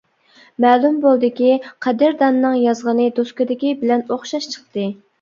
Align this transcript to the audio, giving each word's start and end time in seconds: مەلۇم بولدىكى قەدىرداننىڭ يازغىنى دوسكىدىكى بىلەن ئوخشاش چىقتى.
مەلۇم 0.63 0.97
بولدىكى 1.03 1.51
قەدىرداننىڭ 1.87 2.59
يازغىنى 2.65 3.09
دوسكىدىكى 3.23 3.79
بىلەن 3.87 4.07
ئوخشاش 4.11 4.53
چىقتى. 4.55 4.93